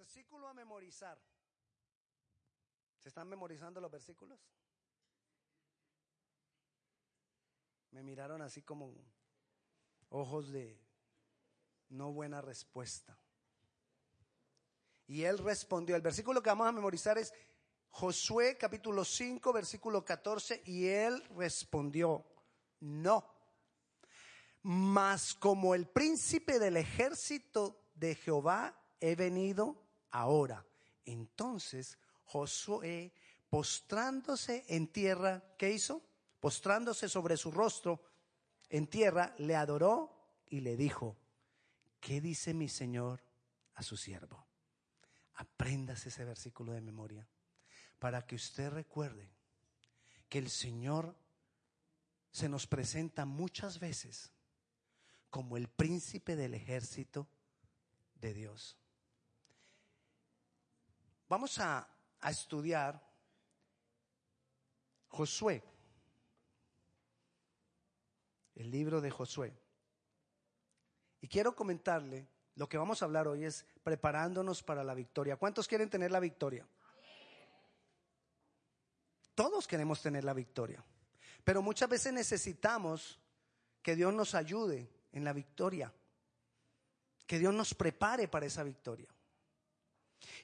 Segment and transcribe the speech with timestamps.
[0.00, 1.20] Versículo a memorizar.
[3.02, 4.40] ¿Se están memorizando los versículos?
[7.90, 8.94] Me miraron así como
[10.08, 10.80] ojos de
[11.90, 13.18] no buena respuesta.
[15.06, 17.34] Y él respondió, el versículo que vamos a memorizar es
[17.90, 22.24] Josué capítulo 5, versículo 14, y él respondió,
[22.80, 23.30] no.
[24.62, 30.64] Mas como el príncipe del ejército de Jehová he venido ahora.
[31.04, 33.12] Entonces Josué,
[33.48, 36.02] postrándose en tierra, ¿qué hizo?
[36.38, 38.02] Postrándose sobre su rostro
[38.68, 40.16] en tierra, le adoró
[40.48, 41.16] y le dijo,
[42.00, 43.20] ¿qué dice mi Señor
[43.74, 44.46] a su siervo?
[45.34, 47.26] Apréndase ese versículo de memoria
[47.98, 49.30] para que usted recuerde
[50.28, 51.16] que el Señor
[52.30, 54.32] se nos presenta muchas veces
[55.30, 57.28] como el príncipe del ejército
[58.20, 58.76] de Dios.
[61.30, 61.88] Vamos a,
[62.28, 63.00] estudiar
[65.06, 65.62] Josué,
[68.56, 69.56] el libro de Josué.
[71.20, 75.36] Y quiero comentarle, lo que vamos a hablar hoy es preparándonos para la victoria.
[75.36, 76.66] ¿Cuántos quieren tener la victoria?
[79.36, 80.84] Todos queremos tener la victoria,
[81.44, 83.20] pero muchas veces necesitamos
[83.82, 85.94] que Dios nos ayude en la victoria,
[87.24, 89.08] que Dios nos prepare para esa victoria.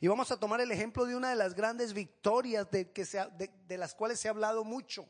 [0.01, 3.79] Y vamos a tomar el ejemplo de una de las grandes victorias de, que de,
[3.79, 5.09] las cuales se ha hablado mucho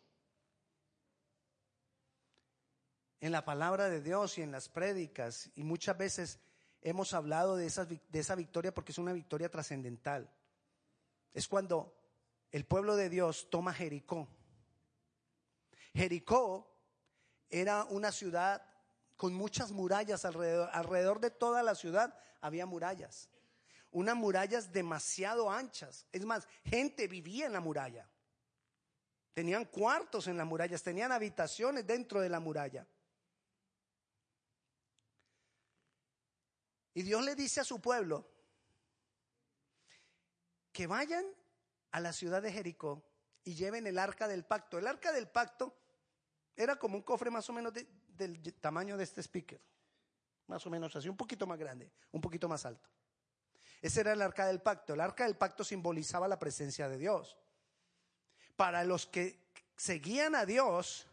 [3.21, 5.51] en la palabra de Dios y en las prédicas.
[5.55, 6.39] Y muchas veces
[6.83, 10.31] hemos hablado de, de esa victoria porque es una victoria trascendental.
[11.33, 11.97] Es cuando
[12.51, 14.29] el pueblo de Dios toma Jericó.
[15.95, 16.73] Jericó
[17.51, 18.63] era una ciudad
[19.17, 20.71] con muchas murallas alrededor.
[20.73, 23.31] Alrededor de toda la ciudad había murallas
[23.97, 26.05] unas murallas demasiado anchas.
[26.13, 28.07] Es más, gente vivía en la muralla.
[29.33, 32.87] Tenían cuartos en las murallas, tenían habitaciones dentro de la muralla.
[36.93, 38.31] Y Dios le dice a su pueblo
[40.73, 41.25] que vayan
[41.91, 43.03] a la ciudad de Jericó
[43.45, 44.79] y lleven el arca del pacto.
[44.79, 45.75] El arca del pacto
[46.55, 49.63] era como un cofre más o menos del tamaño de este speaker.
[50.49, 52.91] Más o menos así, un poquito más grande, un poquito más alto.
[53.83, 54.95] Ese era el arca del pacto.
[54.95, 57.37] El arca del pacto simbolizaba la presencia de Dios.
[58.57, 59.39] Para los que
[59.77, 61.07] seguían a Dios,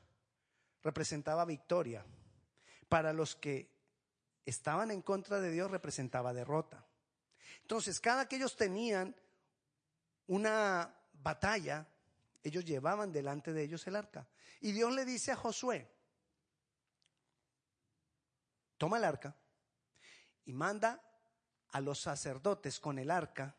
[0.82, 2.06] representaba victoria.
[2.90, 3.70] Para los que
[4.46, 6.86] estaban en contra de Dios, representaba derrota.
[7.62, 9.16] Entonces, cada que ellos tenían
[10.28, 11.88] una batalla,
[12.44, 14.28] ellos llevaban delante de ellos el arca.
[14.62, 15.90] Y Dios le dice a Josué,
[18.78, 19.36] toma el arca
[20.46, 21.02] y manda
[21.74, 23.56] a los sacerdotes con el arca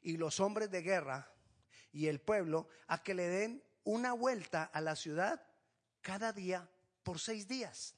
[0.00, 1.30] y los hombres de guerra
[1.92, 5.46] y el pueblo a que le den una vuelta a la ciudad
[6.00, 6.68] cada día
[7.02, 7.94] por seis días.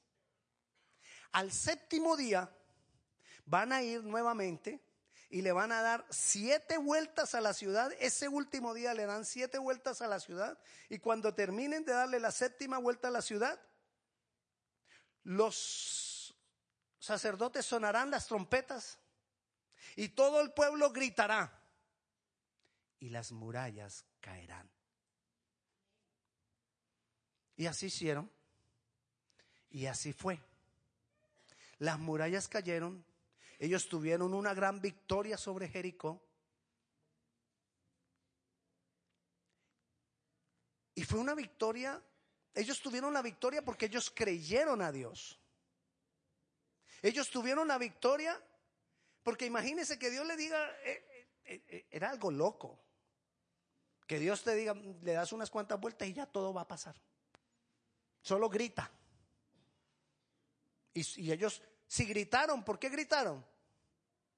[1.31, 2.51] Al séptimo día
[3.45, 4.81] van a ir nuevamente
[5.31, 7.93] y le van a dar siete vueltas a la ciudad.
[8.01, 10.59] Ese último día le dan siete vueltas a la ciudad
[10.89, 13.61] y cuando terminen de darle la séptima vuelta a la ciudad,
[15.23, 16.37] los
[16.99, 18.99] sacerdotes sonarán las trompetas
[19.97, 21.51] y todo el pueblo gritará
[23.01, 24.71] y las murallas caerán.
[27.57, 28.31] Y así hicieron
[29.71, 30.39] y así fue.
[31.79, 33.05] Las murallas cayeron,
[33.59, 36.23] ellos tuvieron una gran victoria sobre Jericó.
[40.95, 42.03] Y fue una victoria,
[42.55, 45.39] ellos tuvieron la victoria porque ellos creyeron a Dios.
[47.03, 48.43] Ellos tuvieron la victoria
[49.27, 51.05] porque imagínese que Dios le diga, eh,
[51.47, 52.79] eh, eh, era algo loco.
[54.07, 56.95] Que Dios te diga, le das unas cuantas vueltas y ya todo va a pasar.
[58.23, 58.89] Solo grita.
[60.95, 63.45] Y, y ellos, si gritaron, ¿por qué gritaron?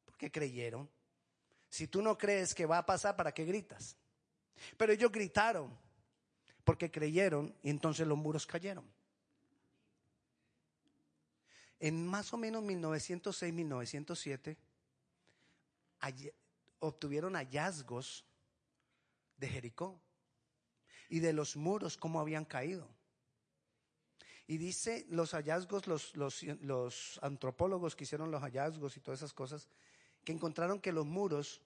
[0.07, 0.89] Porque creyeron.
[1.69, 3.95] Si tú no crees que va a pasar, ¿para qué gritas?
[4.79, 5.79] Pero ellos gritaron
[6.65, 8.91] porque creyeron y entonces los muros cayeron.
[11.79, 14.57] En más o menos 1906-1907,
[16.81, 18.25] obtuvieron hallazgos
[19.37, 20.01] de Jericó
[21.09, 22.89] y de los muros como habían caído.
[24.47, 26.15] Y dice los hallazgos, los,
[26.63, 29.69] los, antropólogos que hicieron los hallazgos y todas esas cosas,
[30.25, 31.61] que encontraron que los muros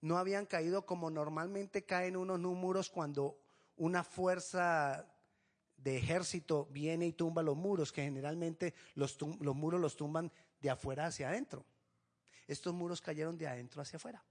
[0.00, 3.38] no habían caído como normalmente caen unos muros cuando
[3.76, 5.06] una fuerza
[5.76, 10.70] de ejército viene y tumba los muros, que generalmente los, los muros los tumban de
[10.70, 11.64] afuera hacia adentro.
[12.52, 14.24] Estos muros cayeron de adentro hacia afuera.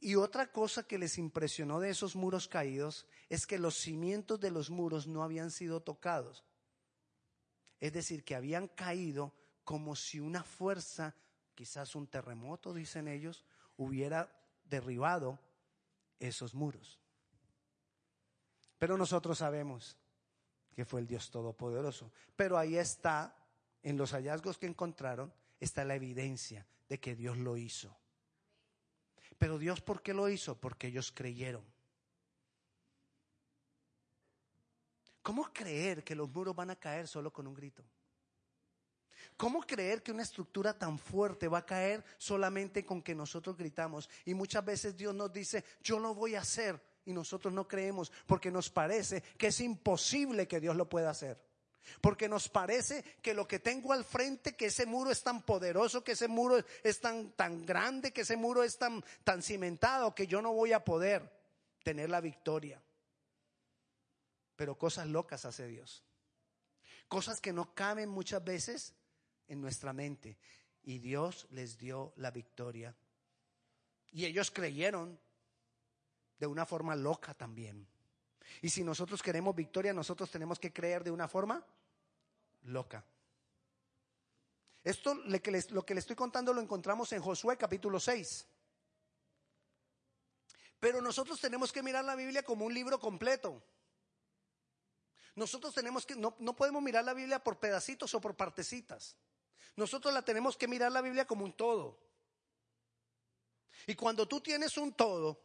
[0.00, 4.52] Y otra cosa que les impresionó de esos muros caídos es que los cimientos de
[4.52, 6.44] los muros no habían sido tocados.
[7.80, 9.34] Es decir, que habían caído
[9.64, 11.16] como si una fuerza,
[11.54, 13.44] quizás un terremoto, dicen ellos,
[13.76, 14.32] hubiera
[14.64, 15.40] derribado
[16.20, 17.00] esos muros.
[18.78, 19.96] Pero nosotros sabemos
[20.76, 22.12] que fue el Dios Todopoderoso.
[22.36, 23.34] Pero ahí está,
[23.82, 27.96] en los hallazgos que encontraron, está la evidencia de que Dios lo hizo.
[29.38, 30.58] Pero Dios, ¿por qué lo hizo?
[30.58, 31.64] Porque ellos creyeron.
[35.22, 37.84] ¿Cómo creer que los muros van a caer solo con un grito?
[39.36, 44.08] ¿Cómo creer que una estructura tan fuerte va a caer solamente con que nosotros gritamos?
[44.24, 46.80] Y muchas veces Dios nos dice, yo lo voy a hacer.
[47.04, 51.40] Y nosotros no creemos porque nos parece que es imposible que Dios lo pueda hacer.
[52.00, 56.04] Porque nos parece que lo que tengo al frente, que ese muro es tan poderoso,
[56.04, 60.26] que ese muro es tan, tan grande, que ese muro es tan, tan cimentado, que
[60.26, 61.30] yo no voy a poder
[61.82, 62.82] tener la victoria.
[64.56, 66.04] Pero cosas locas hace Dios.
[67.06, 68.94] Cosas que no caben muchas veces
[69.46, 70.36] en nuestra mente.
[70.82, 72.94] Y Dios les dio la victoria.
[74.10, 75.18] Y ellos creyeron
[76.38, 77.86] de una forma loca también.
[78.62, 81.64] Y si nosotros queremos victoria, nosotros tenemos que creer de una forma
[82.62, 83.04] loca.
[84.84, 85.50] Esto lo que,
[85.94, 88.46] le estoy contando lo encontramos en Josué capítulo 6.
[90.80, 93.62] Pero nosotros tenemos que mirar la Biblia como un libro completo.
[95.34, 99.16] Nosotros tenemos que, no, no podemos mirar la Biblia por pedacitos o por partecitas.
[99.76, 101.98] Nosotros la tenemos que mirar la Biblia como un todo.
[103.86, 105.40] Y cuando tú tienes un todo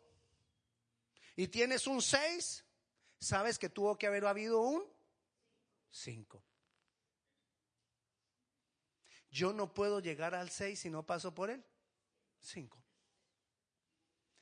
[1.36, 2.63] y tienes un 6,
[3.19, 4.83] sabes que tuvo que haber habido un
[5.92, 6.44] 5.
[9.33, 11.65] Yo no puedo llegar al 6 si no paso por él.
[12.39, 12.77] 5.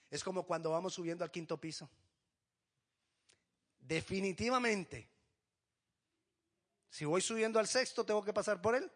[0.10, 1.90] Es como cuando vamos subiendo al quinto piso.
[3.80, 5.10] Definitivamente,
[6.90, 8.92] si voy subiendo al sexto, tengo que pasar por él.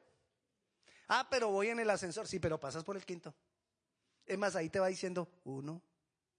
[1.07, 2.27] Ah, pero voy en el ascensor.
[2.27, 3.33] Sí, pero pasas por el quinto.
[4.25, 5.81] Es más, ahí te va diciendo uno,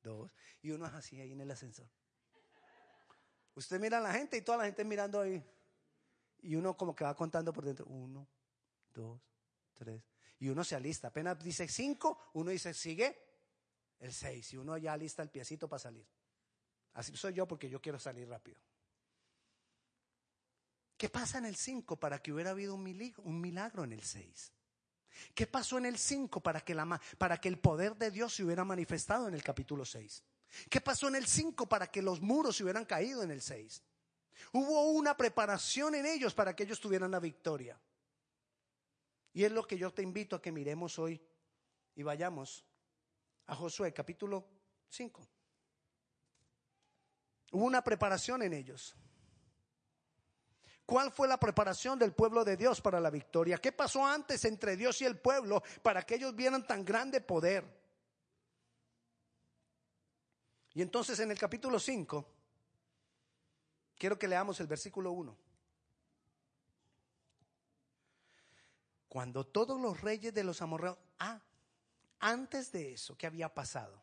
[0.03, 0.31] dos,
[0.61, 1.89] y uno es así ahí en el ascensor.
[3.55, 5.43] Usted mira a la gente y toda la gente mirando ahí.
[6.43, 7.87] Y uno como que va contando por dentro.
[7.87, 8.29] Uno,
[8.93, 9.19] dos,
[10.39, 11.09] Y uno se alista.
[11.09, 13.19] Apenas dice cinco, uno dice, sigue
[14.01, 14.53] el seis.
[14.53, 16.07] Y uno ya alista el piecito para salir.
[16.95, 18.59] Así soy yo porque yo quiero salir rápido.
[20.97, 24.03] ¿Qué pasa en el cinco para que hubiera habido un milagro, un milagro en el
[24.03, 24.53] seis?
[25.35, 26.77] ¿Qué pasó en el cinco para que,
[27.19, 30.25] para que el poder de Dios se hubiera manifestado en el capítulo seis?
[30.71, 33.83] ¿Qué pasó en el 5 para que los muros se hubieran caído en el 6?
[34.53, 37.79] Hubo una preparación en ellos para que ellos tuvieran la victoria.
[39.37, 41.21] Y es lo que yo te invito a que miremos hoy
[41.95, 42.65] y vayamos
[43.45, 44.49] a Josué capítulo
[44.89, 45.29] 5.
[47.53, 48.97] Hubo una preparación en ellos.
[50.87, 53.59] ¿Cuál fue la preparación del pueblo de Dios para la victoria?
[53.59, 57.63] ¿Qué pasó antes entre Dios y el pueblo para que ellos vieran tan grande poder?
[60.73, 62.27] Y entonces en el capítulo 5,
[63.99, 65.46] quiero que leamos el versículo 1.
[69.09, 71.41] Cuando todos los reyes de los amorreos, ah,
[72.19, 74.03] antes de eso, ¿qué había pasado?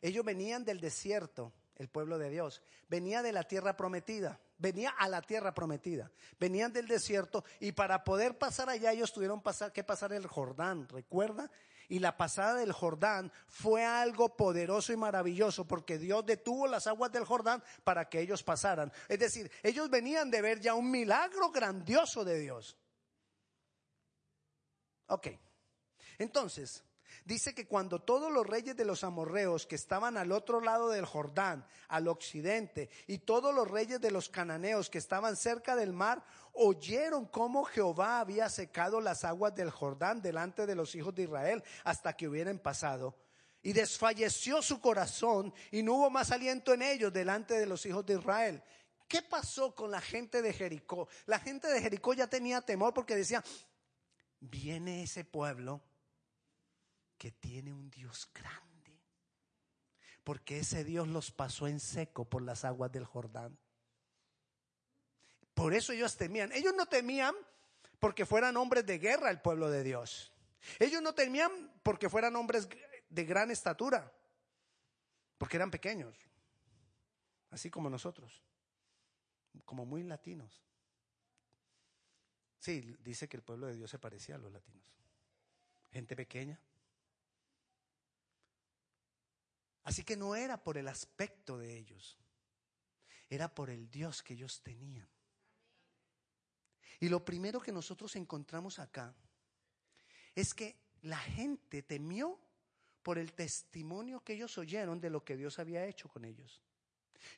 [0.00, 5.08] Ellos venían del desierto, el pueblo de Dios, venía de la tierra prometida, venía a
[5.08, 10.12] la tierra prometida, venían del desierto y para poder pasar allá ellos tuvieron que pasar
[10.12, 11.50] el Jordán, ¿recuerda?
[11.92, 17.12] y la pasada del Jordán fue algo poderoso y maravilloso porque Dios detuvo las aguas
[17.12, 18.90] del Jordán para que ellos pasaran.
[19.08, 22.78] Es decir, ellos venían de ver ya un milagro grandioso de Dios.
[25.12, 25.28] Ok,
[26.18, 26.82] entonces,
[27.24, 31.04] Dice que cuando todos los reyes de los amorreos que estaban al otro lado del
[31.04, 36.24] Jordán, al occidente, y todos los reyes de los cananeos que estaban cerca del mar,
[36.52, 41.62] oyeron cómo Jehová había secado las aguas del Jordán delante de los hijos de Israel
[41.84, 43.14] hasta que hubieran pasado.
[43.62, 48.04] Y desfalleció su corazón y no hubo más aliento en ellos delante de los hijos
[48.04, 48.62] de Israel.
[49.06, 51.06] ¿Qué pasó con la gente de Jericó?
[51.26, 53.44] La gente de Jericó ya tenía temor porque decía,
[54.42, 55.82] viene ese pueblo
[57.16, 59.00] que tiene un Dios grande.
[60.24, 63.56] Porque ese Dios los pasó en seco por las aguas del Jordán.
[65.54, 66.52] Por eso ellos temían.
[66.52, 67.34] Ellos no temían
[67.98, 70.32] porque fueran hombres de guerra el pueblo de Dios.
[70.78, 72.68] Ellos no temían porque fueran hombres
[73.08, 74.12] de gran estatura.
[75.38, 76.16] Porque eran pequeños.
[77.50, 78.42] Así como nosotros.
[79.64, 80.62] Como muy latinos.
[82.62, 84.86] Sí, dice que el pueblo de Dios se parecía a los latinos.
[85.90, 86.60] Gente pequeña.
[89.82, 92.16] Así que no era por el aspecto de ellos,
[93.28, 95.08] era por el Dios que ellos tenían.
[97.00, 99.12] Y lo primero que nosotros encontramos acá
[100.36, 102.38] es que la gente temió
[103.02, 106.62] por el testimonio que ellos oyeron de lo que Dios había hecho con ellos.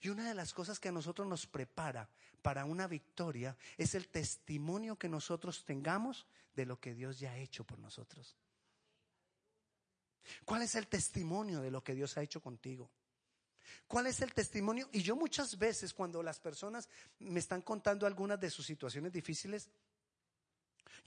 [0.01, 2.09] Y una de las cosas que a nosotros nos prepara
[2.43, 7.39] para una victoria es el testimonio que nosotros tengamos de lo que Dios ya ha
[7.39, 8.37] hecho por nosotros.
[10.45, 12.91] ¿Cuál es el testimonio de lo que Dios ha hecho contigo?
[13.87, 14.89] ¿Cuál es el testimonio?
[14.93, 16.89] Y yo muchas veces cuando las personas
[17.19, 19.69] me están contando algunas de sus situaciones difíciles,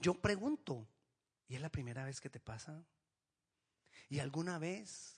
[0.00, 0.86] yo pregunto,
[1.48, 2.82] ¿y es la primera vez que te pasa?
[4.08, 5.17] ¿Y alguna vez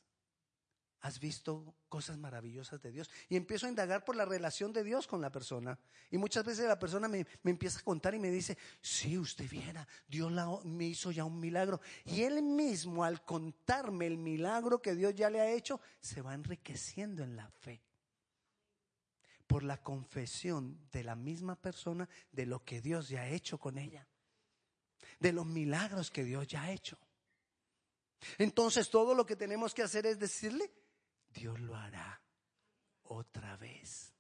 [1.03, 3.11] has visto cosas maravillosas de Dios.
[3.29, 5.79] Y empiezo a indagar por la relación de Dios con la persona.
[6.11, 9.87] Y muchas veces la persona me, empieza a contar y me dice, sí, usted viera,
[10.07, 10.31] Dios
[10.65, 11.81] me hizo ya un milagro.
[12.05, 16.35] Y él mismo al contarme el milagro que Dios ya le ha hecho, se va
[16.35, 17.83] enriqueciendo en la fe.
[19.47, 23.79] Por la confesión de la misma persona de lo que Dios ya ha hecho con
[23.79, 24.07] ella.
[25.19, 26.99] De los milagros que Dios ya ha hecho.
[28.39, 30.71] Entonces todo lo que tenemos que hacer es decirle,
[31.31, 32.23] Dios lo hará
[33.03, 34.15] otra vez.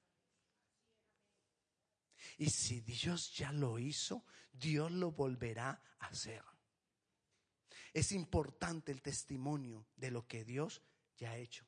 [2.38, 6.42] Y si Dios ya lo hizo, Dios lo volverá a hacer.
[7.92, 10.82] Es importante el testimonio de lo que Dios
[11.16, 11.66] ya ha hecho.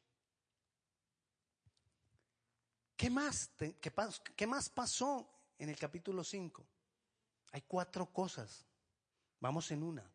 [2.97, 3.51] ¿Qué más,
[4.37, 6.65] qué, más pasó en el capítulo 5?
[7.51, 8.65] Hay cuatro cosas.
[9.41, 10.09] Vamos en una.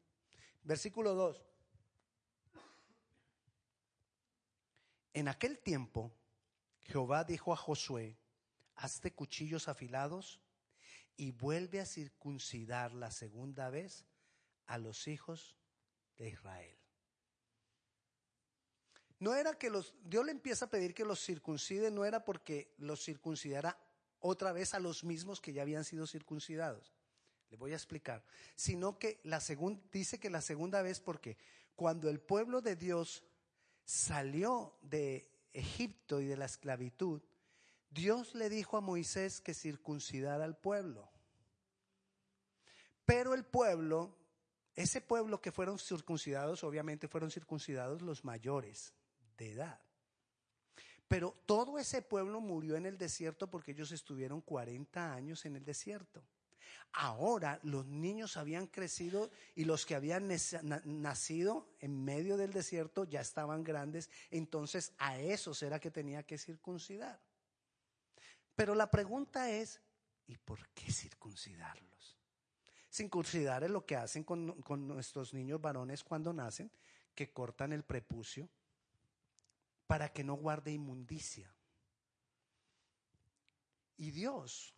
[0.64, 1.47] Versículo 2.
[5.18, 6.16] En aquel tiempo,
[6.82, 8.20] Jehová dijo a Josué,
[8.76, 10.40] hazte cuchillos afilados
[11.16, 14.06] y vuelve a circuncidar la segunda vez
[14.68, 15.56] a los hijos
[16.18, 16.78] de Israel.
[19.18, 22.76] No era que los, Dios le empieza a pedir que los circuncide, no era porque
[22.78, 23.76] los circuncidara
[24.20, 26.94] otra vez a los mismos que ya habían sido circuncidados.
[27.50, 28.24] Le voy a explicar.
[28.56, 29.20] Sino que
[29.92, 31.40] dice que la segunda vez porque
[31.76, 33.24] cuando el pueblo de Dios
[33.88, 37.22] salió de Egipto y de la esclavitud,
[37.90, 41.10] Dios le dijo a Moisés que circuncidara al pueblo.
[43.06, 44.14] Pero el pueblo,
[44.76, 48.94] ese pueblo que fueron circuncidados, obviamente fueron circuncidados los mayores
[49.38, 49.80] de edad.
[51.08, 55.64] Pero todo ese pueblo murió en el desierto porque ellos estuvieron 40 años en el
[55.64, 56.22] desierto.
[56.94, 60.30] Ahora los niños habían crecido y los que habían
[60.86, 66.38] nacido en medio del desierto ya estaban grandes, entonces a esos era que tenía que
[66.38, 67.20] circuncidar.
[68.56, 69.80] Pero la pregunta es,
[70.26, 72.18] ¿y por qué circuncidarlos?
[72.90, 74.56] Circuncidar es lo que hacen con,
[74.88, 76.72] nuestros niños varones cuando nacen,
[77.14, 78.50] que cortan el prepucio
[79.86, 81.54] para que no guarde inmundicia.
[83.98, 84.74] Y Dios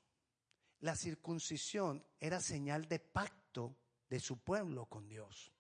[0.82, 3.76] la circuncisión era señal de pacto
[4.10, 5.52] de su pueblo con Dios.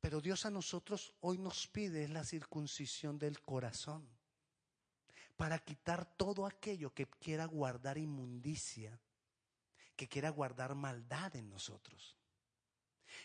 [0.00, 4.08] Pero Dios a nosotros hoy nos pide la circuncisión del corazón
[5.36, 8.98] para quitar todo aquello que quiera guardar inmundicia,
[9.96, 12.16] que quiera guardar maldad en nosotros.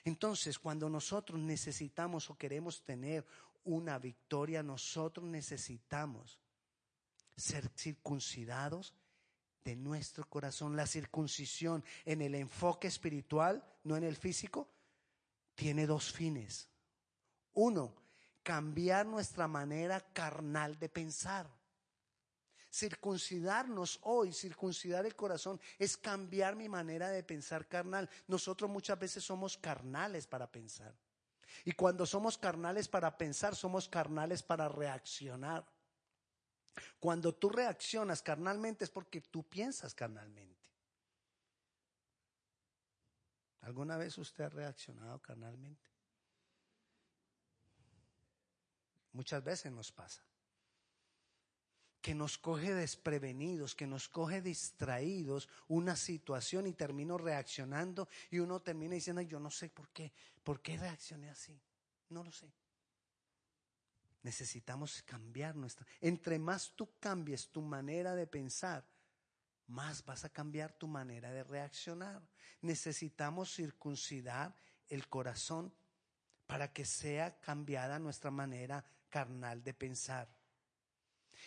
[0.04, 3.26] Entonces, cuando nosotros necesitamos o queremos tener
[3.64, 6.40] una victoria, nosotros necesitamos
[7.36, 8.94] ser circuncidados
[9.64, 10.76] de nuestro corazón.
[10.76, 14.70] La circuncisión en el enfoque espiritual, no en el físico,
[15.56, 16.68] tiene dos fines.
[17.54, 17.96] Uno,
[18.44, 21.50] cambiar nuestra manera carnal de pensar.
[22.74, 28.10] Circuncidarnos hoy, circuncidar el corazón, es cambiar mi manera de pensar carnal.
[28.28, 30.96] Nosotros muchas veces somos carnales para pensar.
[31.66, 35.66] Y cuando somos carnales para pensar, somos carnales para reaccionar.
[37.00, 40.52] Cuando tú reaccionas carnalmente es porque tú piensas carnalmente.
[43.62, 45.90] ¿Alguna vez usted ha reaccionado carnalmente?
[49.14, 50.24] Muchas veces nos pasa.
[52.02, 58.62] Que nos coge desprevenidos, que nos coge distraídos una situación y termino reaccionando y uno
[58.62, 60.12] termina diciendo, yo no sé por qué,
[60.44, 61.62] por qué reaccioné así.
[62.10, 62.52] No lo sé.
[64.24, 65.86] Necesitamos cambiar nuestra.
[66.00, 68.86] Entre más tú cambies tu manera de pensar,
[69.68, 72.22] más vas a cambiar tu manera de reaccionar.
[72.62, 74.56] Necesitamos circuncidar
[74.90, 75.74] el corazón
[76.46, 80.30] para que sea cambiada nuestra manera carnal de pensar.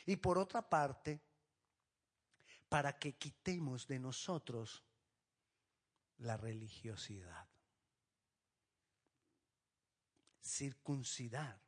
[0.07, 1.21] Y por otra parte,
[2.69, 4.83] para que quitemos de nosotros
[6.19, 7.47] la religiosidad.
[10.43, 11.64] Circuncidar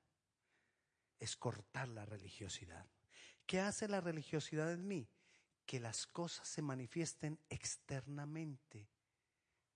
[1.18, 2.86] es cortar la religiosidad.
[3.46, 5.08] ¿Qué hace la religiosidad en mí?
[5.64, 8.88] Que las cosas se manifiesten externamente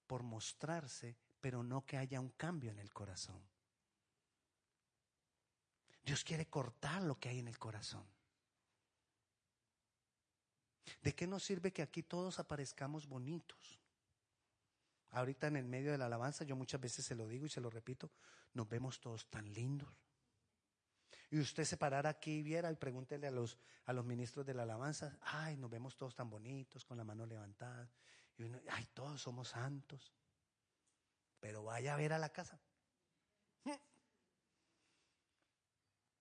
[0.07, 3.43] por mostrarse, pero no que haya un cambio en el corazón.
[6.03, 8.05] Dios quiere cortar lo que hay en el corazón.
[11.03, 13.79] ¿De qué nos sirve que aquí todos aparezcamos bonitos?
[15.11, 17.61] Ahorita en el medio de la alabanza, yo muchas veces se lo digo y se
[17.61, 18.11] lo repito,
[18.55, 19.89] nos vemos todos tan lindos.
[21.31, 23.57] Y usted se parara aquí y viera y pregúntele a los,
[23.87, 27.25] a los ministros de la alabanza, ay, nos vemos todos tan bonitos, con la mano
[27.25, 27.89] levantada.
[28.37, 30.13] Y uno, ay, todos somos santos.
[31.39, 32.61] Pero vaya a ver a la casa.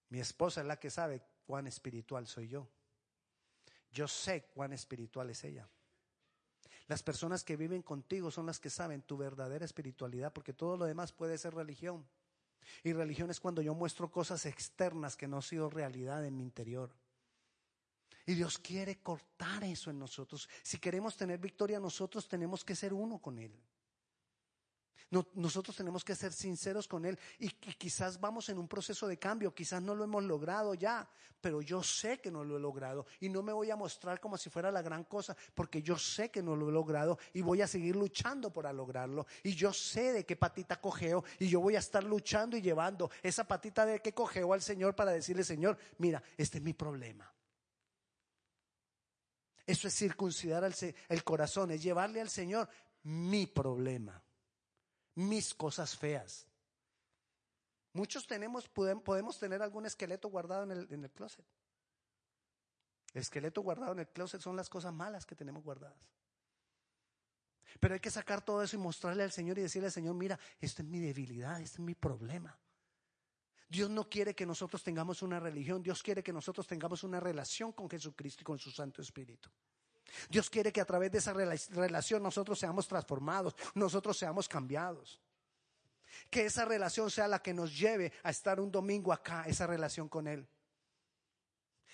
[0.10, 2.68] Mi esposa es la que sabe cuán espiritual soy yo.
[3.92, 5.68] Yo sé cuán espiritual es ella.
[6.88, 10.86] Las personas que viven contigo son las que saben tu verdadera espiritualidad, porque todo lo
[10.86, 12.08] demás puede ser religión.
[12.84, 16.44] Y religión es cuando yo muestro cosas externas que no han sido realidad en mi
[16.44, 16.94] interior.
[18.26, 20.48] Y Dios quiere cortar eso en nosotros.
[20.62, 23.60] Si queremos tener victoria, nosotros tenemos que ser uno con Él
[25.34, 29.54] nosotros tenemos que ser sinceros con Él y, quizás vamos en un proceso de cambio,
[29.54, 31.10] quizás no lo hemos logrado ya,
[31.42, 34.38] pero yo sé que no lo he logrado y no me voy a mostrar como
[34.38, 37.62] si fuera la gran cosa, porque yo sé que no lo he logrado y voy
[37.62, 39.26] a seguir luchando para lograrlo.
[39.44, 43.10] Y yo sé de qué patita cogeo y yo voy a estar luchando y llevando
[43.24, 47.34] esa patita de que cogeo al Señor para decirle, Señor, mira, este es mi problema.
[49.66, 50.70] Eso es circuncidar
[51.10, 52.68] el corazón, es llevarle al Señor
[53.04, 54.22] mi problema
[55.20, 56.48] mis cosas feas.
[57.94, 61.46] Muchos tenemos, podemos tener algún esqueleto guardado en el, en el closet.
[63.14, 65.98] El esqueleto guardado en el closet son las cosas malas que tenemos guardadas.
[67.80, 70.40] Pero hay que sacar todo eso y mostrarle al Señor y decirle al Señor, mira,
[70.60, 72.58] esta es mi debilidad, este es mi problema.
[73.68, 77.72] Dios no quiere que nosotros tengamos una religión, Dios quiere que nosotros tengamos una relación
[77.74, 79.50] con Jesucristo y con su Santo Espíritu.
[80.30, 85.22] Dios quiere que a través de esa relación nosotros seamos transformados, nosotros seamos cambiados.
[86.30, 90.10] Que esa relación sea la que nos lleve a estar un domingo acá, esa relación
[90.10, 90.48] con Él.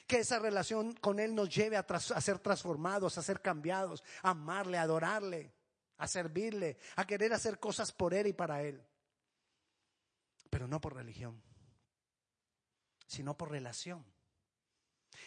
[0.07, 4.77] Que esa relación con Él nos lleve a, ser transformados, a ser cambiados, a amarle,
[4.77, 5.53] a adorarle,
[5.97, 8.85] a servirle, a querer hacer cosas por Él y para Él.
[10.49, 11.41] Pero no por religión,
[13.07, 14.05] sino por relación.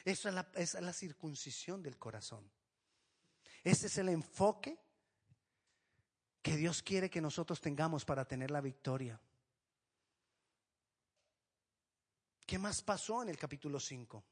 [0.05, 2.48] Esa es la circuncisión del corazón.
[3.64, 4.79] Ese es el enfoque
[6.42, 9.21] que Dios quiere que nosotros tengamos para tener la victoria.
[12.47, 14.25] ¿Qué más pasó en el capítulo 5?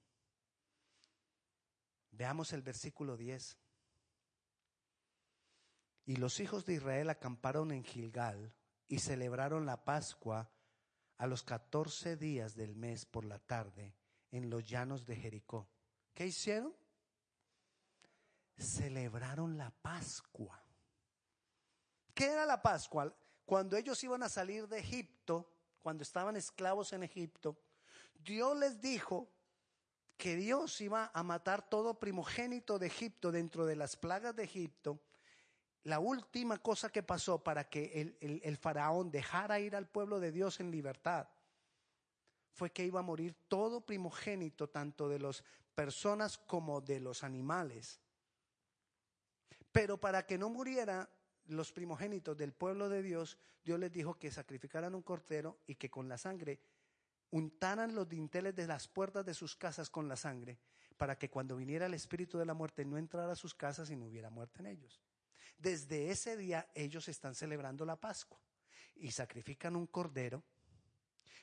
[2.12, 3.58] Veamos el versículo 10.
[6.06, 8.54] Y los hijos de Israel acamparon en Gilgal
[8.88, 10.50] y celebraron la Pascua
[11.18, 13.94] a los catorce días del mes por la tarde
[14.30, 15.68] en los llanos de Jericó.
[16.14, 16.74] ¿Qué hicieron?
[18.56, 20.62] Celebraron la Pascua.
[22.14, 23.14] ¿Qué era la Pascua?
[23.44, 27.56] Cuando ellos iban a salir de Egipto, cuando estaban esclavos en Egipto,
[28.14, 29.28] Dios les dijo
[30.16, 34.98] que Dios iba a matar todo primogénito de Egipto dentro de las plagas de Egipto.
[35.84, 40.32] La última cosa que pasó para que el, el faraón dejara ir al pueblo de
[40.32, 41.28] Dios en libertad
[42.56, 48.00] fue que iba a morir todo primogénito, tanto de las personas como de los animales.
[49.76, 51.06] Pero para que no muriera
[51.48, 55.90] los primogénitos del pueblo de Dios, Dios les dijo que sacrificaran un cordero y que
[55.90, 56.62] con la sangre
[57.28, 60.58] untaran los dinteles de las puertas de sus casas con la sangre,
[60.96, 63.96] para que cuando viniera el espíritu de la muerte no entrara a sus casas y
[63.96, 65.02] no hubiera muerte en ellos.
[65.58, 68.40] Desde ese día ellos están celebrando la Pascua
[68.94, 70.42] y sacrifican un cordero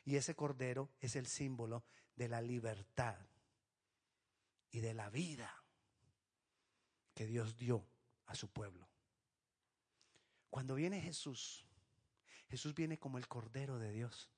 [0.06, 1.84] y ese cordero es el símbolo
[2.16, 3.20] de la libertad
[4.72, 5.54] y de la vida
[7.14, 7.93] que Dios dio
[8.26, 8.88] a su pueblo.
[10.50, 11.66] Cuando viene Jesús,
[12.50, 14.30] Jesús viene como el Cordero de Dios,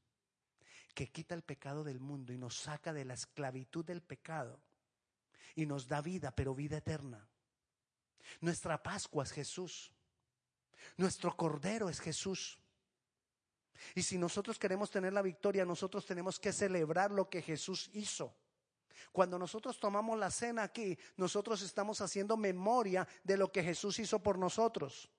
[0.94, 4.62] que quita el pecado del mundo y nos saca de la esclavitud del pecado
[5.56, 7.28] y nos da vida, pero vida eterna.
[8.42, 9.92] Nuestra Pascua es Jesús.
[10.98, 12.60] Nuestro Cordero es Jesús.
[13.94, 18.36] Y si nosotros queremos tener la victoria, nosotros tenemos que celebrar lo que Jesús hizo.
[19.12, 24.20] Cuando nosotros tomamos la cena aquí, nosotros estamos haciendo memoria de lo que Jesús hizo
[24.20, 25.10] por nosotros.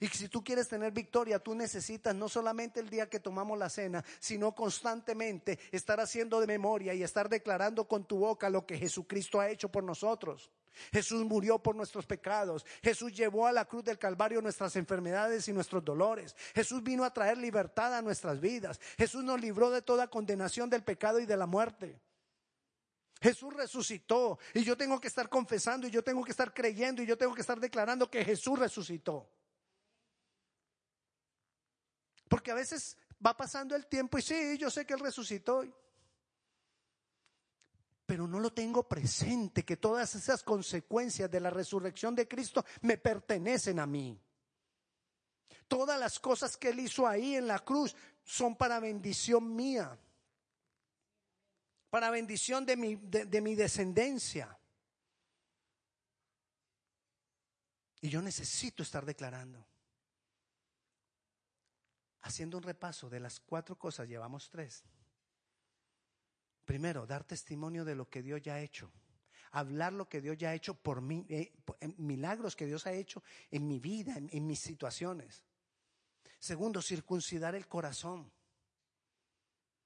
[0.00, 3.68] Y si tú quieres tener victoria, tú necesitas no solamente el día que tomamos la
[3.68, 8.78] cena, sino constantemente estar haciendo de memoria y estar declarando con tu boca lo que
[8.78, 10.50] Jesucristo ha hecho por nosotros.
[10.92, 12.64] Jesús murió por nuestros pecados.
[12.82, 16.36] Jesús llevó a la cruz del Calvario nuestras enfermedades y nuestros dolores.
[16.54, 18.80] Jesús vino a traer libertad a nuestras vidas.
[18.96, 21.98] Jesús nos libró de toda condenación del pecado y de la muerte.
[23.20, 27.06] Jesús resucitó y yo tengo que estar confesando y yo tengo que estar creyendo y
[27.06, 29.28] yo tengo que estar declarando que Jesús resucitó.
[32.28, 35.64] Porque a veces va pasando el tiempo y sí, yo sé que Él resucitó.
[38.06, 42.96] Pero no lo tengo presente, que todas esas consecuencias de la resurrección de Cristo me
[42.96, 44.18] pertenecen a mí.
[45.66, 49.98] Todas las cosas que Él hizo ahí en la cruz son para bendición mía,
[51.90, 54.58] para bendición de mi, de mi descendencia.
[58.00, 59.66] Y yo necesito estar declarando
[62.28, 64.84] haciendo un repaso de las cuatro cosas, llevamos tres.
[66.64, 68.92] Primero, dar testimonio de lo que Dios ya ha hecho.
[69.52, 71.54] Hablar lo que Dios ya ha hecho por mí, eh,
[71.96, 75.42] milagros que Dios ha hecho en mi vida, en, mis situaciones.
[76.38, 78.30] Segundo, circuncidar el corazón.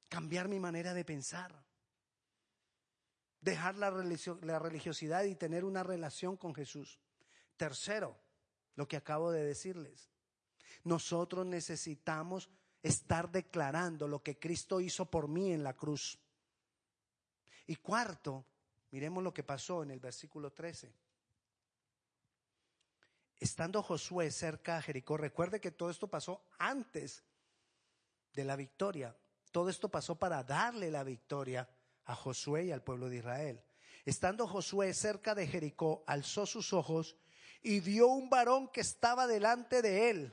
[0.08, 1.64] Cambiar mi manera de pensar.
[3.42, 6.98] Dejar la religiosidad y tener una relación con Jesús.
[7.56, 8.18] Tercero,
[8.76, 10.10] lo que acabo de decirles.
[10.84, 12.48] Nosotros necesitamos
[12.82, 16.18] estar declarando lo que Cristo hizo por mí en la cruz.
[17.66, 18.46] Y cuarto,
[18.90, 20.92] miremos lo que pasó en el versículo 13.
[23.38, 27.24] Estando Josué cerca a Jericó, recuerde que todo esto pasó antes
[28.32, 29.16] de la victoria.
[29.50, 31.68] Todo esto pasó para darle la victoria
[32.04, 33.62] a Josué y al pueblo de Israel.
[34.04, 37.16] Estando Josué cerca de Jericó, alzó sus ojos
[37.62, 40.32] y vio un varón que estaba delante de él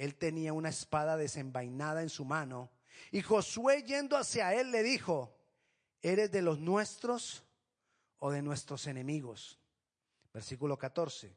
[0.00, 2.70] él tenía una espada desenvainada en su mano.
[3.10, 5.36] Y Josué yendo hacia él le dijo,
[6.00, 7.44] ¿eres de los nuestros
[8.18, 9.60] o de nuestros enemigos?
[10.32, 11.36] Versículo 14.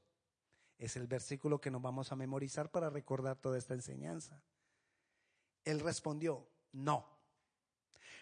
[0.78, 4.42] Es el versículo que nos vamos a memorizar para recordar toda esta enseñanza.
[5.66, 7.13] Él respondió, no.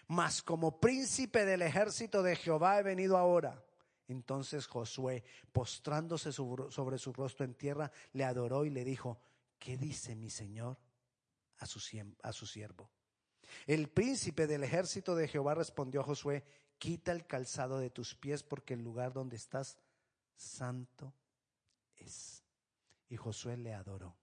[0.08, 3.64] Mas como príncipe del ejército de Jehová he venido ahora.
[4.08, 9.20] Entonces Josué, postrándose sobre su rostro en tierra, le adoró y le dijo,
[9.58, 10.76] ¿qué dice mi Señor
[11.58, 12.90] a su, siervo?
[13.66, 16.44] El príncipe del ejército de Jehová respondió a Josué,
[16.78, 19.78] quita el calzado de tus pies porque el lugar donde estás
[20.34, 21.14] santo
[21.96, 22.42] es.
[23.08, 24.16] Y Josué le adoró.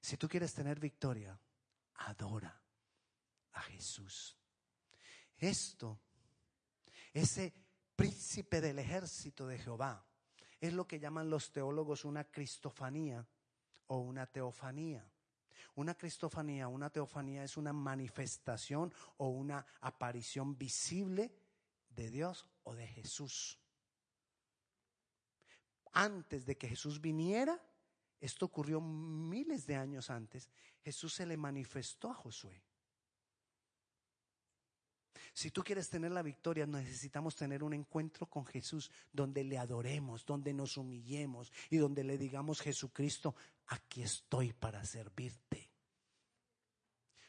[0.00, 1.38] Si tú quieres tener victoria,
[1.94, 2.65] adora
[3.56, 4.36] a Jesús.
[5.36, 6.00] Esto,
[7.12, 7.52] ese
[7.94, 10.06] príncipe del ejército de Jehová,
[10.60, 13.26] es lo que llaman los teólogos una cristofanía
[13.88, 15.10] o una teofanía.
[15.74, 21.34] Una cristofanía, una teofanía es una manifestación o una aparición visible
[21.90, 23.58] de Dios o de Jesús.
[25.92, 27.62] Antes de que Jesús viniera,
[28.20, 30.48] esto ocurrió miles de años antes,
[30.82, 32.65] Jesús se le manifestó a Josué.
[35.36, 40.24] Si tú quieres tener la victoria, necesitamos tener un encuentro con Jesús donde le adoremos,
[40.24, 43.34] donde nos humillemos y donde le digamos, Jesucristo,
[43.66, 45.68] aquí estoy para servirte.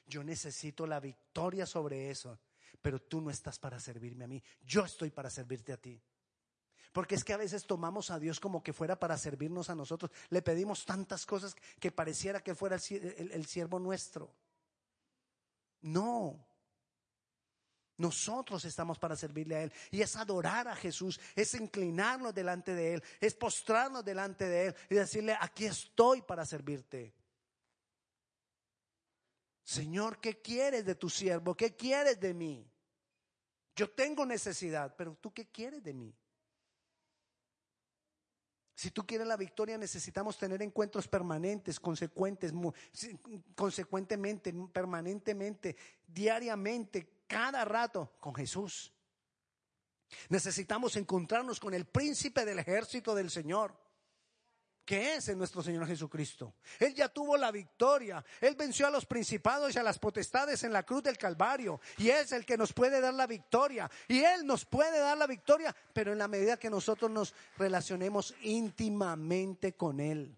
[0.05, 2.39] Yo necesito la victoria sobre eso,
[2.81, 6.01] pero tú no estás para servirme a mí, yo estoy para servirte a ti.
[6.93, 10.11] Porque es que a veces tomamos a Dios como que fuera para servirnos a nosotros.
[10.29, 14.33] Le pedimos tantas cosas que pareciera que fuera el, siervo nuestro.
[15.81, 16.47] No,
[17.97, 19.73] nosotros estamos para servirle a Él.
[19.91, 24.75] Y es adorar a Jesús, es inclinarnos delante de Él, es postrarnos delante de Él
[24.89, 27.13] y decirle, aquí estoy para servirte.
[29.63, 31.55] Señor, ¿qué quieres de tu siervo?
[31.55, 32.65] ¿Qué quieres de mí?
[33.75, 36.15] Yo tengo necesidad, pero tú qué quieres de mí?
[38.73, 42.53] Si tú quieres la victoria, necesitamos tener encuentros permanentes, consecuentes,
[43.55, 48.93] consecuentemente, permanentemente, diariamente, cada rato con Jesús.
[50.29, 53.75] Necesitamos encontrarnos con el príncipe del ejército del Señor,
[54.85, 56.55] que es nuestro Señor Jesucristo.
[56.79, 58.23] Él ya tuvo la victoria.
[58.39, 61.81] Él venció a los principados y a las potestades en la cruz del Calvario.
[61.97, 63.91] Y es el que nos puede dar la victoria.
[64.07, 68.33] Y Él nos puede dar la victoria, pero en la medida que nosotros nos relacionemos
[68.41, 70.37] íntimamente con Él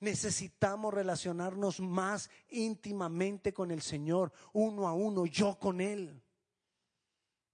[0.00, 6.22] necesitamos relacionarnos más íntimamente con el Señor, uno a uno, yo con Él.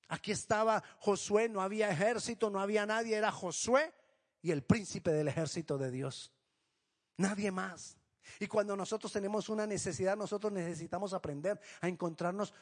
[0.09, 3.93] Aquí estaba Josué, no había ejército, no había nadie, era Josué
[4.41, 6.33] y el príncipe del ejército de Dios.
[7.17, 7.99] Nadie más.
[8.39, 12.55] Y cuando nosotros tenemos una necesidad, nosotros necesitamos aprender a encontrarnos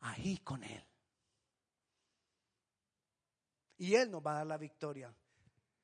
[0.00, 0.84] ahí con Él.
[3.78, 5.14] Y Él nos va a dar la victoria.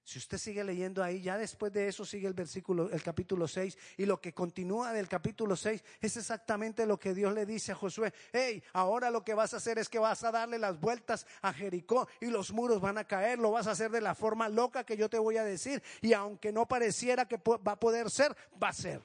[0.06, 3.76] Si usted sigue leyendo ahí, ya después de eso sigue el versículo, el capítulo 6,
[3.96, 7.74] y lo que continúa del capítulo 6 es exactamente lo que Dios le dice a
[7.74, 8.14] Josué.
[8.32, 11.52] Hey, ahora lo que vas a hacer es que vas a darle las vueltas a
[11.52, 14.84] Jericó y los muros van a caer, lo vas a hacer de la forma loca
[14.84, 18.32] que yo te voy a decir, y aunque no pareciera que va a poder ser,
[18.62, 19.02] va a ser.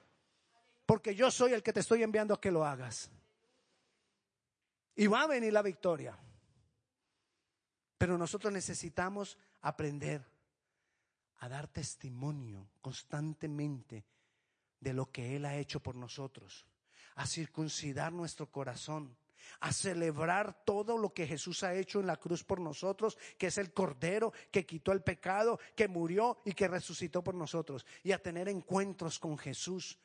[0.85, 3.09] Porque yo soy el que te estoy enviando a que lo hagas.
[4.95, 6.15] Y va a venir la victoria.
[7.97, 10.30] Pero nosotros necesitamos aprender
[11.41, 14.05] a dar testimonio constantemente
[14.79, 16.67] de lo que Él ha hecho por nosotros,
[17.15, 19.17] a circuncidar nuestro corazón,
[19.59, 23.57] a celebrar todo lo que Jesús ha hecho en la cruz por nosotros, que es
[23.57, 28.21] el Cordero que quitó el pecado, que murió y que resucitó por nosotros, y a
[28.21, 29.97] tener encuentros con Jesús,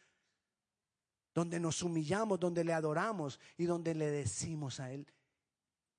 [1.34, 5.06] donde nos humillamos, donde le adoramos y donde le decimos a Él,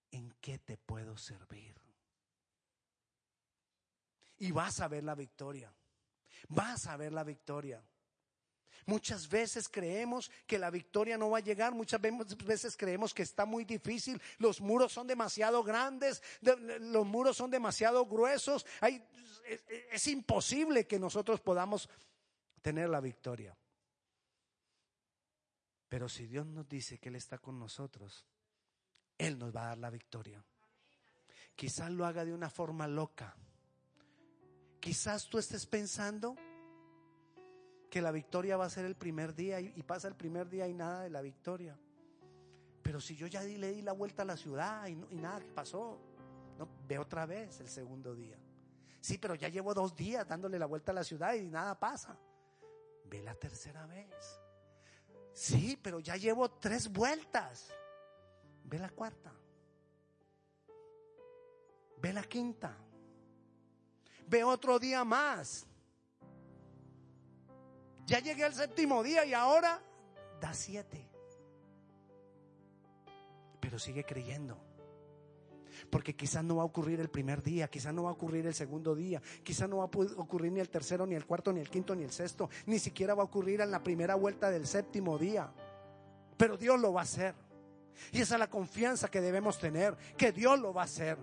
[0.10, 1.77] ¿en qué te puedo servir?
[4.40, 5.74] Y vas a ver la victoria.
[6.50, 7.84] Vas a ver la victoria.
[8.86, 13.46] Muchas veces creemos que la victoria no va a llegar, muchas veces creemos que está
[13.46, 20.88] muy difícil, los muros son demasiado grandes, los muros son demasiado gruesos, es, es imposible
[20.88, 21.90] que nosotros podamos
[22.62, 23.58] tener la victoria.
[25.90, 28.26] Pero si Dios nos dice que Él está con nosotros,
[29.18, 30.42] Él nos va a dar la victoria.
[31.58, 33.36] Quizás lo haga de una forma loca
[34.80, 36.36] Quizás tú estés pensando
[37.90, 40.74] que la victoria va a ser el primer día y, pasa el primer día y
[40.74, 41.78] nada de la victoria.
[42.82, 46.00] Pero si yo ya le di la vuelta a la ciudad y, nada pasó,
[46.58, 48.38] no, ve otra vez el segundo día.
[49.02, 52.18] Sí, pero ya llevo dos días dándole la vuelta a la ciudad y nada pasa.
[53.06, 54.40] Ve la tercera vez.
[55.34, 57.70] Sí, pero ya llevo tres vueltas.
[58.64, 59.34] Ve la cuarta.
[62.02, 62.87] Ve la quinta
[64.28, 65.66] ve otro día más.
[68.06, 69.82] Ya llegué al séptimo día y ahora
[70.40, 71.10] da siete.
[73.60, 74.58] Pero sigue creyendo.
[75.90, 78.54] Porque quizás no va a ocurrir el primer día, quizás no va a ocurrir el
[78.54, 81.70] segundo día, quizás no va a ocurrir ni el tercero, ni el cuarto, ni el
[81.70, 85.18] quinto, ni el sexto, ni siquiera va a ocurrir en la primera vuelta del séptimo
[85.18, 85.52] día.
[86.36, 87.36] Pero Dios lo va a hacer.
[88.12, 91.18] Y esa es la confianza que debemos tener, que Dios lo va a hacer.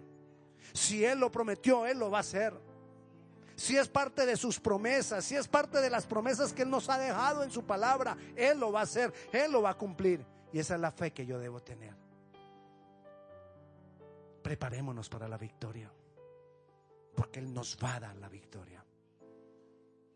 [0.72, 2.54] Si Él lo prometió, Él lo va a hacer
[3.56, 6.88] si es parte de sus promesas, si es parte de las promesas que Él nos
[6.88, 10.24] ha dejado en su palabra, Él lo va a hacer, Él lo va a cumplir.
[10.52, 11.94] Y esa es la fe que yo debo tener.
[14.42, 15.90] Preparémonos para la victoria,
[17.16, 18.84] porque Él nos va a dar la victoria.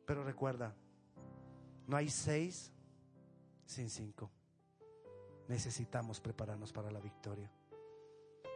[0.05, 0.75] Pero recuerda,
[1.87, 2.73] no hay seis
[3.65, 4.31] sin cinco.
[5.49, 7.51] Necesitamos prepararnos para la victoria.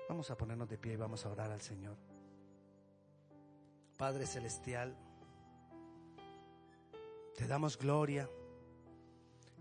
[0.09, 1.97] Vamos a ponernos de pie y vamos a orar al Señor.
[4.03, 4.97] Padre Celestial,
[7.37, 8.29] te damos gloria,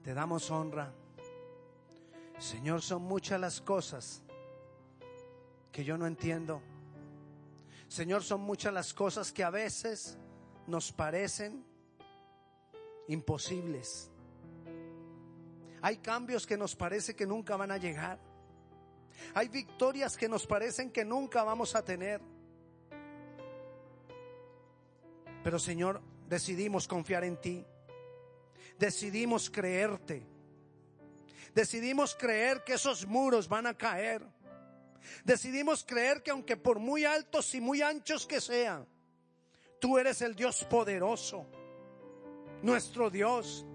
[0.01, 0.91] te damos honra.
[2.39, 4.23] Señor, son muchas las cosas
[5.71, 6.59] que yo no entiendo.
[7.87, 10.17] Señor, son muchas las cosas que a veces
[10.65, 11.63] nos parecen
[13.09, 14.09] imposibles.
[15.83, 18.17] Hay cambios que nos parece que nunca van a llegar.
[19.35, 22.30] Hay victorias que nos parecen que nunca vamos a tener.
[25.43, 27.65] Pero Señor, decidimos confiar en ti.
[28.77, 30.25] Decidimos creerte.
[31.53, 34.25] Decidimos creer que esos muros van a caer.
[35.23, 38.87] Decidimos creer que aunque por muy altos y muy anchos que sean,
[39.79, 41.45] tú eres el Dios poderoso,
[42.61, 43.65] nuestro Dios.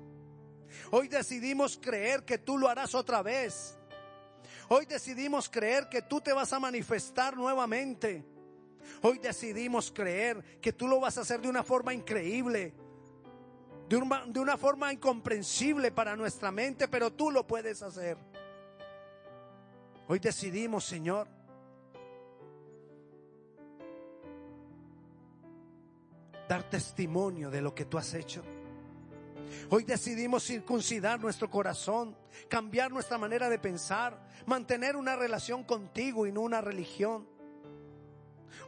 [0.90, 3.76] Hoy decidimos creer que tú lo harás otra vez.
[4.68, 8.24] Hoy decidimos creer que tú te vas a manifestar nuevamente.
[9.02, 12.74] Hoy decidimos creer que tú lo vas a hacer de una forma increíble,
[13.88, 18.16] de una, de una forma incomprensible para nuestra mente, pero tú lo puedes hacer.
[20.08, 21.28] Hoy decidimos, Señor,
[26.48, 28.42] dar testimonio de lo que tú has hecho.
[29.70, 32.16] Hoy decidimos circuncidar nuestro corazón,
[32.48, 37.28] cambiar nuestra manera de pensar, mantener una relación contigo y no una religión.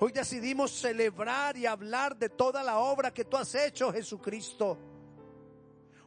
[0.00, 4.78] Hoy decidimos celebrar y hablar de toda la obra que tú has hecho, Jesucristo.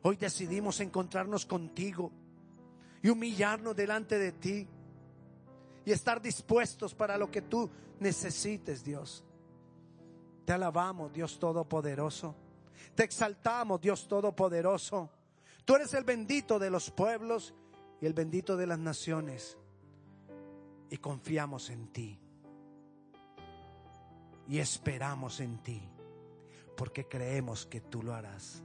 [0.03, 2.11] Hoy decidimos encontrarnos contigo
[3.01, 4.67] y humillarnos delante de ti
[5.85, 9.23] y estar dispuestos para lo que tú necesites, Dios.
[10.45, 12.35] Te alabamos, Dios Todopoderoso.
[12.95, 15.09] Te exaltamos, Dios Todopoderoso.
[15.65, 17.53] Tú eres el bendito de los pueblos
[18.01, 19.57] y el bendito de las naciones.
[20.89, 22.20] Y confiamos en ti.
[24.51, 25.81] Y esperamos en ti.
[26.75, 28.61] Porque creemos que tú lo harás.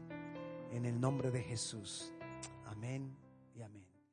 [0.72, 2.12] En el nombre de Jesús.
[2.64, 3.16] Amén.